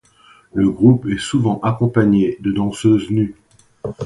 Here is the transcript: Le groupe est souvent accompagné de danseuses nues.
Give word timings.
Le 0.55 0.67
groupe 0.71 1.05
est 1.05 1.19
souvent 1.19 1.59
accompagné 1.59 2.35
de 2.41 2.51
danseuses 2.51 3.11
nues. 3.11 3.35